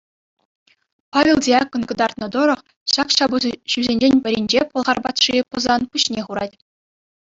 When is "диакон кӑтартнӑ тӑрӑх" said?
1.47-2.61